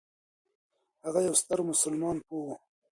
[1.05, 2.49] هغه یو ستر مسلمان پوه و.